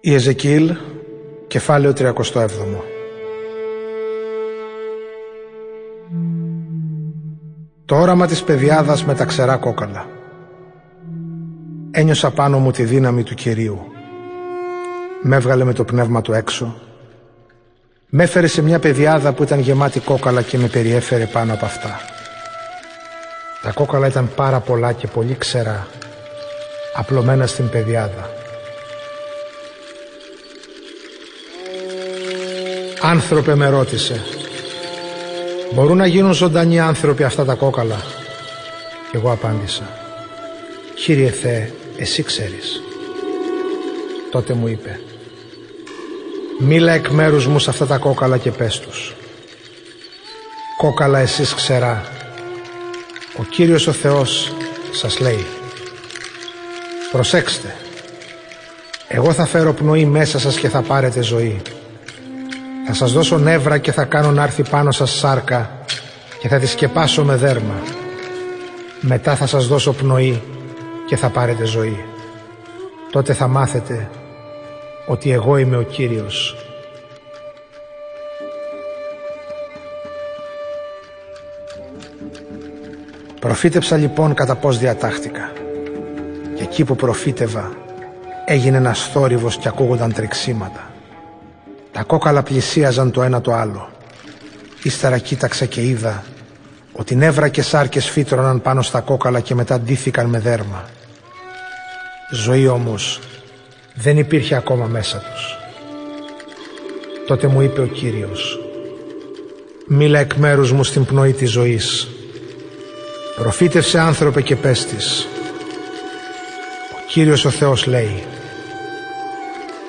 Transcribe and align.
Η 0.00 0.14
Εζεκίλ, 0.14 0.76
κεφάλαιο 1.46 1.92
37 1.92 2.12
Το 7.84 7.96
όραμα 7.96 8.26
της 8.26 8.42
παιδιάδας 8.42 9.04
με 9.04 9.14
τα 9.14 9.24
ξερά 9.24 9.56
κόκαλα. 9.56 10.06
Ένιωσα 11.90 12.30
πάνω 12.30 12.58
μου 12.58 12.70
τη 12.70 12.84
δύναμη 12.84 13.22
του 13.22 13.34
Κυρίου. 13.34 13.78
Με 15.22 15.36
έβγαλε 15.36 15.64
με 15.64 15.72
το 15.72 15.84
πνεύμα 15.84 16.20
του 16.20 16.32
έξω. 16.32 16.74
Με 18.08 18.22
έφερε 18.22 18.46
σε 18.46 18.62
μια 18.62 18.78
παιδιάδα 18.78 19.32
που 19.32 19.42
ήταν 19.42 19.58
γεμάτη 19.58 20.00
κόκαλα 20.00 20.42
και 20.42 20.58
με 20.58 20.66
περιέφερε 20.66 21.26
πάνω 21.26 21.52
από 21.52 21.64
αυτά. 21.64 22.00
Τα 23.62 23.72
κόκαλα 23.72 24.06
ήταν 24.06 24.30
πάρα 24.36 24.60
πολλά 24.60 24.92
και 24.92 25.06
πολύ 25.06 25.34
ξερά 25.34 25.86
Απλωμένα 26.94 27.46
στην 27.46 27.68
παιδιάδα 27.68 28.30
Άνθρωπε 33.00 33.54
με 33.54 33.68
ρώτησε. 33.68 34.22
Μπορούν 35.72 35.96
να 35.96 36.06
γίνουν 36.06 36.32
ζωντανοί 36.32 36.80
άνθρωποι 36.80 37.22
αυτά 37.22 37.44
τα 37.44 37.54
κόκαλα; 37.54 38.04
Και 39.10 39.16
εγώ 39.16 39.32
απάντησα. 39.32 39.82
Κύριε 40.94 41.30
Θεέ 41.30 41.72
εσύ 41.96 42.22
ξέρεις. 42.22 42.82
Τότε 44.30 44.52
μου 44.52 44.66
είπε. 44.66 45.00
Μίλα 46.58 46.92
εκ 46.92 47.08
μέρους 47.08 47.46
μου 47.46 47.58
σε 47.58 47.70
αυτά 47.70 47.86
τα 47.86 47.98
κόκαλα 47.98 48.38
και 48.38 48.50
πες 48.50 48.80
τους. 48.80 49.14
Κόκαλα 50.76 51.18
εσείς 51.18 51.54
ξερά. 51.54 52.04
Ο 53.36 53.42
Κύριος 53.50 53.86
ο 53.86 53.92
Θεός 53.92 54.52
σας 54.90 55.20
λέει. 55.20 55.46
Προσέξτε. 57.12 57.76
Εγώ 59.08 59.32
θα 59.32 59.46
φέρω 59.46 59.72
πνοή 59.72 60.04
μέσα 60.04 60.38
σας 60.38 60.58
και 60.58 60.68
θα 60.68 60.82
πάρετε 60.82 61.22
ζωή 61.22 61.62
θα 62.86 62.94
σας 62.94 63.12
δώσω 63.12 63.38
νεύρα 63.38 63.78
και 63.78 63.92
θα 63.92 64.04
κάνω 64.04 64.30
να 64.30 64.42
έρθει 64.42 64.62
πάνω 64.70 64.90
σας 64.90 65.10
σάρκα 65.10 65.70
και 66.40 66.48
θα 66.48 66.58
τη 66.58 66.66
σκεπάσω 66.66 67.24
με 67.24 67.36
δέρμα. 67.36 67.74
Μετά 69.00 69.36
θα 69.36 69.46
σας 69.46 69.66
δώσω 69.66 69.92
πνοή 69.92 70.42
και 71.06 71.16
θα 71.16 71.28
πάρετε 71.28 71.64
ζωή. 71.64 72.04
Τότε 73.10 73.32
θα 73.32 73.48
μάθετε 73.48 74.10
ότι 75.06 75.32
εγώ 75.32 75.56
είμαι 75.56 75.76
ο 75.76 75.82
Κύριος. 75.82 76.56
Προφήτεψα 83.40 83.96
λοιπόν 83.96 84.34
κατά 84.34 84.54
πώς 84.54 84.78
διατάχτηκα. 84.78 85.52
Και 86.56 86.62
εκεί 86.62 86.84
που 86.84 86.96
προφήτευα 86.96 87.72
έγινε 88.44 88.76
ένας 88.76 89.08
θόρυβος 89.12 89.56
και 89.56 89.68
ακούγονταν 89.68 90.12
τρεξίματα. 90.12 90.95
Τα 91.96 92.02
κόκαλα 92.02 92.42
πλησίαζαν 92.42 93.10
το 93.10 93.22
ένα 93.22 93.40
το 93.40 93.52
άλλο. 93.52 93.88
Ύστερα 94.82 95.18
κοίταξα 95.18 95.64
και 95.64 95.82
είδα 95.82 96.24
ότι 96.92 97.14
νεύρα 97.14 97.48
και 97.48 97.62
σάρκες 97.62 98.10
φύτρωναν 98.10 98.62
πάνω 98.62 98.82
στα 98.82 99.00
κόκαλα 99.00 99.40
και 99.40 99.54
μετά 99.54 99.80
ντύθηκαν 99.80 100.26
με 100.26 100.38
δέρμα. 100.38 100.84
Ζωή 102.30 102.66
όμως 102.66 103.20
δεν 103.94 104.18
υπήρχε 104.18 104.54
ακόμα 104.54 104.86
μέσα 104.86 105.18
τους. 105.18 105.56
Τότε 107.26 107.46
μου 107.46 107.60
είπε 107.60 107.80
ο 107.80 107.86
Κύριος 107.86 108.58
«Μίλα 109.86 110.18
εκ 110.18 110.34
μέρους 110.34 110.72
μου 110.72 110.84
στην 110.84 111.04
πνοή 111.04 111.32
της 111.32 111.50
ζωής. 111.50 112.08
Προφήτευσε 113.36 113.98
άνθρωπε 113.98 114.42
και 114.42 114.56
πέστης. 114.56 115.26
Ο 116.92 117.06
Κύριος 117.08 117.44
ο 117.44 117.50
Θεός 117.50 117.86
λέει 117.86 118.24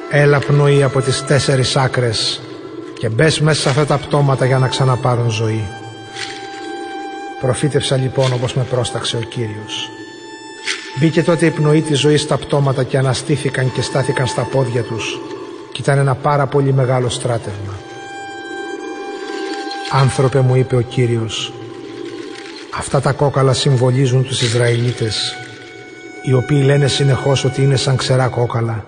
Έλα 0.10 0.40
πνοή 0.40 0.84
από 0.84 1.02
τις 1.02 1.26
τέσσερις 1.26 1.76
άκρες 1.76 2.42
και 3.00 3.10
μπες 3.10 3.40
μέσα 3.40 3.62
σε 3.62 3.70
αυτά 3.70 3.86
τα 3.86 3.98
πτώματα 3.98 4.46
για 4.46 4.58
να 4.58 4.68
ξαναπάρουν 4.68 5.30
ζωή. 5.30 5.64
Προφήτευσα 7.42 7.96
λοιπόν 7.96 8.34
όπως 8.34 8.54
με 8.54 8.64
πρόσταξε 8.64 9.18
ο 9.18 9.20
Κύριος. 9.20 9.90
Μπήκε 11.00 11.24
τότε 11.24 11.46
η 11.46 11.50
πνοή 11.50 11.82
της 11.82 12.00
ζωής 12.00 12.22
στα 12.22 12.38
πτώματα 12.38 12.84
και 12.84 12.98
αναστήθηκαν 12.98 13.72
και 13.72 13.82
στάθηκαν 13.82 14.28
στα 14.28 14.42
πόδια 14.42 14.82
τους 14.82 15.20
και 15.72 15.82
ήταν 15.82 15.98
ένα 15.98 16.16
πάρα 16.16 16.46
πολύ 16.46 16.74
μεγάλο 16.74 17.10
στράτευμα. 17.10 17.74
Άνθρωπε 19.92 20.40
μου 20.40 20.56
είπε 20.56 20.76
ο 20.76 20.82
Κύριος, 20.82 21.54
αυτά 22.78 23.02
τα 23.02 23.12
κόκαλα 23.12 23.54
συμβολίζουν 23.54 24.24
τους 24.24 24.42
Ισραηλίτες, 24.42 25.36
οι 26.24 26.34
οποίοι 26.34 26.62
λένε 26.66 26.88
συνεχώς 26.88 27.44
ότι 27.44 27.62
είναι 27.62 27.76
σαν 27.76 27.96
ξερά 27.96 28.28
κόκαλα 28.28 28.86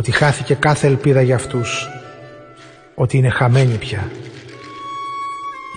ότι 0.00 0.10
χάθηκε 0.10 0.54
κάθε 0.54 0.86
ελπίδα 0.86 1.22
για 1.22 1.34
αυτούς, 1.34 1.88
ότι 2.94 3.16
είναι 3.16 3.28
χαμένοι 3.28 3.74
πια. 3.74 4.10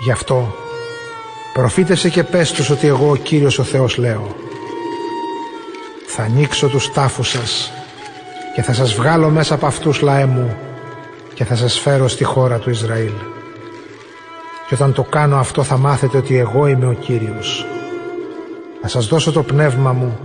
Γι' 0.03 0.11
αυτό 0.11 0.55
προφήτευσε 1.53 2.09
και 2.09 2.23
πες 2.23 2.51
τους 2.51 2.69
ότι 2.69 2.87
εγώ 2.87 3.09
ο 3.09 3.15
Κύριος 3.15 3.59
ο 3.59 3.63
Θεός 3.63 3.97
λέω 3.97 4.35
θα 6.07 6.23
ανοίξω 6.23 6.67
τους 6.67 6.91
τάφους 6.91 7.29
σας 7.29 7.71
και 8.55 8.61
θα 8.61 8.73
σας 8.73 8.93
βγάλω 8.93 9.29
μέσα 9.29 9.53
από 9.53 9.65
αυτούς 9.65 10.01
λαέ 10.01 10.25
μου 10.25 10.57
και 11.33 11.43
θα 11.43 11.55
σας 11.55 11.79
φέρω 11.79 12.07
στη 12.07 12.23
χώρα 12.23 12.59
του 12.59 12.69
Ισραήλ. 12.69 13.13
Και 14.67 14.73
όταν 14.73 14.93
το 14.93 15.03
κάνω 15.03 15.37
αυτό 15.37 15.63
θα 15.63 15.77
μάθετε 15.77 16.17
ότι 16.17 16.37
εγώ 16.37 16.67
είμαι 16.67 16.87
ο 16.87 16.93
Κύριος. 16.93 17.65
Θα 18.81 18.87
σας 18.87 19.07
δώσω 19.07 19.31
το 19.31 19.43
πνεύμα 19.43 19.91
μου 19.91 20.19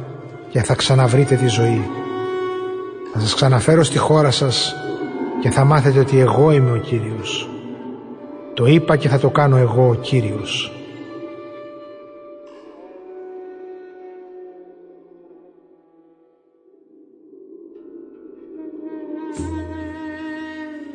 και 0.51 0.63
θα 0.63 0.75
ξαναβρείτε 0.75 1.35
τη 1.35 1.47
ζωή. 1.47 1.91
Θα 3.13 3.21
σας 3.21 3.35
ξαναφέρω 3.35 3.85
στη 3.85 3.99
χώρα 3.99 4.31
σας 4.31 4.75
και 5.41 5.51
θα 5.51 5.65
μάθετε 5.65 5.99
ότι 5.99 6.19
εγώ 6.19 6.53
είμαι 6.53 6.73
ο 6.73 6.77
Κύριος. 6.77 7.49
Το 8.55 8.67
είπα 8.67 8.97
και 8.97 9.09
θα 9.09 9.19
το 9.19 9.31
κάνω 9.31 9.57
εγώ 9.57 9.89
ο 9.89 9.95
Κύριος. 9.95 10.73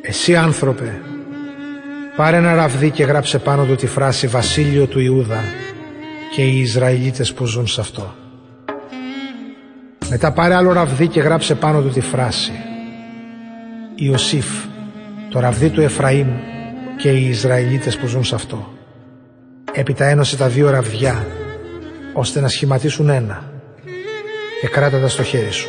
Εσύ 0.00 0.36
άνθρωπε, 0.36 1.00
πάρε 2.16 2.36
ένα 2.36 2.54
ραβδί 2.54 2.90
και 2.90 3.04
γράψε 3.04 3.38
πάνω 3.38 3.64
του 3.64 3.74
τη 3.74 3.86
φράση 3.86 4.26
«Βασίλειο 4.26 4.86
του 4.86 5.00
Ιούδα» 5.00 5.40
και 6.34 6.42
οι 6.42 6.60
Ισραηλίτες 6.60 7.32
που 7.32 7.46
ζουν 7.46 7.66
σε 7.66 7.80
αυτό. 7.80 8.14
Μετά 10.10 10.32
πάρε 10.32 10.54
άλλο 10.54 10.72
ραβδί 10.72 11.08
και 11.08 11.20
γράψε 11.20 11.54
πάνω 11.54 11.80
του 11.80 11.88
τη 11.88 12.00
φράση 12.00 12.52
Ιωσήφ, 13.94 14.46
το 15.30 15.40
ραβδί 15.40 15.70
του 15.70 15.80
Εφραήμ 15.80 16.28
και 16.96 17.10
οι 17.10 17.28
Ισραηλίτες 17.28 17.96
που 17.96 18.06
ζουν 18.06 18.24
σε 18.24 18.34
αυτό. 18.34 18.72
Έπειτα 19.72 20.04
ένωσε 20.04 20.36
τα 20.36 20.48
δύο 20.48 20.70
ραβδιά 20.70 21.26
ώστε 22.12 22.40
να 22.40 22.48
σχηματίσουν 22.48 23.08
ένα 23.08 23.52
και 24.60 24.68
κράτα 24.68 25.00
τα 25.00 25.08
στο 25.08 25.22
χέρι 25.22 25.50
σου. 25.50 25.68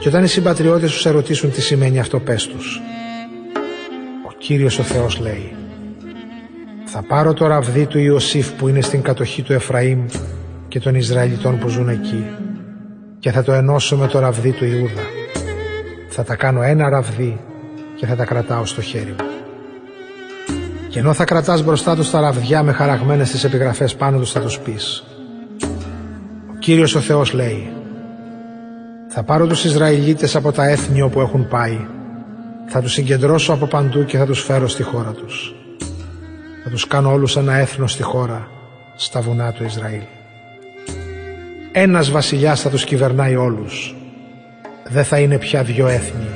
Και 0.00 0.08
όταν 0.08 0.24
οι 0.24 0.28
συμπατριώτες 0.28 0.90
σου 0.90 0.98
σε 0.98 1.10
ρωτήσουν 1.10 1.50
τι 1.50 1.60
σημαίνει 1.60 1.98
αυτό 1.98 2.20
πες 2.20 2.46
τους. 2.46 2.80
Ο 4.26 4.32
Κύριος 4.38 4.78
ο 4.78 4.82
Θεός 4.82 5.18
λέει 5.18 5.52
θα 6.84 7.02
πάρω 7.02 7.32
το 7.32 7.46
ραβδί 7.46 7.86
του 7.86 7.98
Ιωσήφ 7.98 8.52
που 8.52 8.68
είναι 8.68 8.80
στην 8.80 9.02
κατοχή 9.02 9.42
του 9.42 9.52
Εφραήμ 9.52 10.06
και 10.68 10.80
των 10.80 10.94
Ισραηλιτών 10.94 11.58
που 11.58 11.68
ζουν 11.68 11.88
εκεί 11.88 12.24
και 13.24 13.30
θα 13.30 13.42
το 13.42 13.52
ενώσω 13.52 13.96
με 13.96 14.06
το 14.06 14.18
ραβδί 14.18 14.50
του 14.50 14.64
Ιούδα. 14.64 15.02
Θα 16.08 16.24
τα 16.24 16.36
κάνω 16.36 16.62
ένα 16.62 16.88
ραβδί 16.88 17.40
και 17.96 18.06
θα 18.06 18.16
τα 18.16 18.24
κρατάω 18.24 18.64
στο 18.64 18.80
χέρι 18.80 19.14
μου. 19.18 19.26
Και 20.88 20.98
ενώ 20.98 21.12
θα 21.12 21.24
κρατάς 21.24 21.62
μπροστά 21.62 21.96
τους 21.96 22.10
τα 22.10 22.20
ραβδιά 22.20 22.62
με 22.62 22.72
χαραγμένες 22.72 23.30
τις 23.30 23.44
επιγραφές 23.44 23.94
πάνω 23.94 24.18
τους 24.18 24.32
θα 24.32 24.40
τους 24.40 24.58
πεις. 24.58 25.04
Ο 26.50 26.56
Κύριος 26.58 26.94
ο 26.94 27.00
Θεός 27.00 27.32
λέει 27.32 27.72
«Θα 29.08 29.22
πάρω 29.22 29.46
τους 29.46 29.64
Ισραηλίτες 29.64 30.36
από 30.36 30.52
τα 30.52 30.68
έθνη 30.68 31.02
όπου 31.02 31.20
έχουν 31.20 31.48
πάει, 31.48 31.86
θα 32.66 32.80
τους 32.80 32.92
συγκεντρώσω 32.92 33.52
από 33.52 33.66
παντού 33.66 34.04
και 34.04 34.18
θα 34.18 34.26
τους 34.26 34.42
φέρω 34.42 34.68
στη 34.68 34.82
χώρα 34.82 35.10
τους. 35.10 35.54
Θα 36.64 36.70
τους 36.70 36.86
κάνω 36.86 37.12
όλους 37.12 37.36
ένα 37.36 37.54
έθνο 37.54 37.86
στη 37.86 38.02
χώρα, 38.02 38.48
στα 38.96 39.20
βουνά 39.20 39.52
του 39.52 39.64
Ισραήλ. 39.64 40.02
Ένας 41.76 42.10
βασιλιάς 42.10 42.60
θα 42.60 42.70
τους 42.70 42.84
κυβερνάει 42.84 43.36
όλους. 43.36 43.94
Δεν 44.88 45.04
θα 45.04 45.18
είναι 45.18 45.38
πια 45.38 45.62
δυο 45.62 45.86
έθνη. 45.86 46.28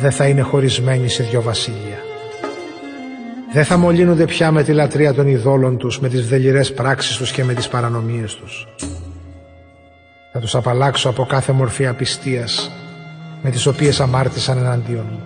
Δεν 0.00 0.10
θα 0.10 0.26
είναι 0.26 0.40
χωρισμένοι 0.40 1.08
σε 1.08 1.22
δυο 1.22 1.42
βασίλεια. 1.42 1.98
Δεν 3.52 3.64
θα 3.64 3.76
μολύνονται 3.76 4.24
πια 4.24 4.50
με 4.50 4.62
τη 4.62 4.72
λατρεία 4.72 5.14
των 5.14 5.26
ειδόλων 5.26 5.76
τους, 5.76 6.00
με 6.00 6.08
τις 6.08 6.28
δελειρές 6.28 6.72
πράξεις 6.72 7.16
τους 7.16 7.30
και 7.30 7.44
με 7.44 7.54
τις 7.54 7.68
παρανομίες 7.68 8.34
τους. 8.34 8.66
Θα 10.32 10.38
τους 10.40 10.54
απαλλάξω 10.54 11.08
από 11.08 11.24
κάθε 11.24 11.52
μορφή 11.52 11.86
απιστίας 11.86 12.70
με 13.42 13.50
τις 13.50 13.66
οποίες 13.66 14.00
αμάρτησαν 14.00 14.58
εναντίον 14.58 15.06
μου. 15.10 15.22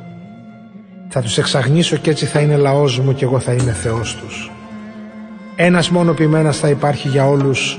Θα 1.09 1.23
τους 1.23 1.39
εξαγνίσω 1.39 1.97
και 1.97 2.11
έτσι 2.11 2.27
θα 2.27 2.41
είναι 2.41 2.57
λαός 2.57 2.99
μου 2.99 3.15
και 3.15 3.25
εγώ 3.25 3.39
θα 3.39 3.53
είμαι 3.53 3.73
Θεός 3.73 4.17
τους. 4.17 4.51
Ένας 5.57 5.91
μόνο 5.91 6.13
ποιμένας 6.13 6.59
θα 6.59 6.69
υπάρχει 6.69 7.09
για 7.09 7.29
όλους 7.29 7.79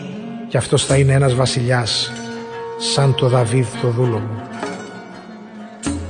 και 0.49 0.57
αυτός 0.57 0.85
θα 0.85 0.97
είναι 0.97 1.13
ένας 1.13 1.35
βασιλιάς 1.35 2.11
σαν 2.77 3.15
το 3.15 3.27
Δαβίδ 3.27 3.67
το 3.81 3.87
δούλο 3.87 4.17
μου. 4.17 4.41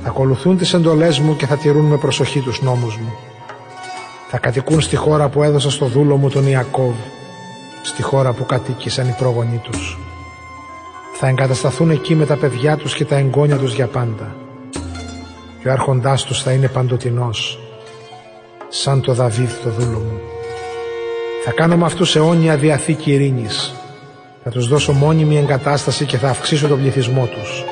Θα 0.02 0.08
ακολουθούν 0.08 0.56
τις 0.56 0.74
εντολές 0.74 1.18
μου 1.18 1.36
και 1.36 1.46
θα 1.46 1.56
τηρούν 1.56 1.84
με 1.84 1.96
προσοχή 1.96 2.40
τους 2.40 2.62
νόμους 2.62 2.96
μου. 2.96 3.12
Θα 4.28 4.38
κατοικούν 4.38 4.80
στη 4.80 4.96
χώρα 4.96 5.28
που 5.28 5.42
έδωσα 5.42 5.70
στο 5.70 5.86
δούλο 5.86 6.16
μου 6.16 6.28
τον 6.28 6.46
Ιακώβ, 6.46 6.94
στη 7.82 8.02
χώρα 8.02 8.32
που 8.32 8.46
κατοίκησαν 8.46 9.08
οι 9.08 9.14
πρόγονοί 9.18 9.60
τους. 9.62 9.98
Θα 11.18 11.28
εγκατασταθούν 11.28 11.90
εκεί 11.90 12.14
με 12.14 12.26
τα 12.26 12.36
παιδιά 12.36 12.76
τους 12.76 12.94
και 12.94 13.04
τα 13.04 13.16
εγγόνια 13.16 13.56
τους 13.56 13.74
για 13.74 13.86
πάντα. 13.86 14.36
Και 15.62 15.68
ο 15.68 15.72
άρχοντάς 15.72 16.24
τους 16.24 16.42
θα 16.42 16.52
είναι 16.52 16.68
παντοτινός, 16.68 17.58
σαν 18.68 19.00
το 19.00 19.12
Δαβίδ 19.12 19.50
το 19.62 19.70
δούλο 19.70 19.98
μου. 19.98 20.20
Θα 21.44 21.50
κάνω 21.50 21.76
με 21.76 21.84
αυτούς 21.84 22.16
αιώνια 22.16 22.56
διαθήκη 22.56 23.12
ειρήνης. 23.12 23.74
Θα 24.44 24.50
τους 24.50 24.68
δώσω 24.68 24.92
μόνιμη 24.92 25.36
εγκατάσταση 25.36 26.04
και 26.04 26.16
θα 26.16 26.28
αυξήσω 26.28 26.68
τον 26.68 26.80
πληθυσμό 26.80 27.26
τους. 27.26 27.64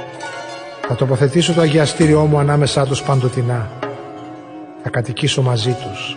Θα 0.88 0.94
τοποθετήσω 0.94 1.52
το 1.52 1.60
αγιαστήριό 1.60 2.24
μου 2.24 2.38
ανάμεσά 2.38 2.86
τους 2.86 3.02
παντοτινά. 3.02 3.70
Θα 4.82 4.90
κατοικήσω 4.90 5.42
μαζί 5.42 5.70
τους. 5.72 6.16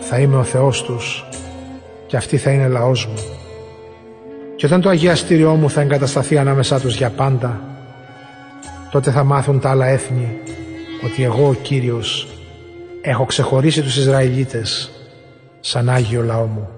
Θα 0.00 0.18
είμαι 0.18 0.36
ο 0.36 0.44
Θεός 0.44 0.82
τους 0.82 1.26
και 2.06 2.16
αυτοί 2.16 2.36
θα 2.36 2.50
είναι 2.50 2.68
λαός 2.68 3.06
μου. 3.06 3.22
Και 4.56 4.66
όταν 4.66 4.80
το 4.80 4.88
αγιαστήριό 4.88 5.54
μου 5.54 5.70
θα 5.70 5.80
εγκατασταθεί 5.80 6.38
ανάμεσά 6.38 6.80
τους 6.80 6.96
για 6.96 7.10
πάντα, 7.10 7.60
τότε 8.90 9.10
θα 9.10 9.24
μάθουν 9.24 9.60
τα 9.60 9.70
άλλα 9.70 9.86
έθνη 9.86 10.38
ότι 11.04 11.22
εγώ 11.24 11.48
ο 11.48 11.54
Κύριος 11.54 12.28
έχω 13.00 13.24
ξεχωρίσει 13.24 13.82
τους 13.82 13.96
Ισραηλίτες 13.96 14.90
σαν 15.60 15.88
Άγιο 15.88 16.22
λαό 16.22 16.44
μου. 16.44 16.73